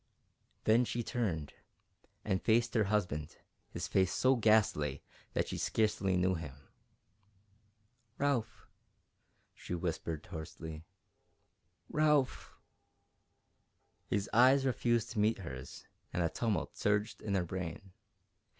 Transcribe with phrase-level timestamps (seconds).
[0.63, 1.53] Then she turned
[2.25, 3.37] and faced her husband,
[3.69, 6.55] his face so ghastly that she scarcely knew him.
[8.17, 8.67] "Ralph!"
[9.53, 10.85] she whispered, hoarsely.
[11.87, 12.57] "Ralph!"
[14.07, 17.91] His eyes refused to meet hers, and a tumult surged in her brain.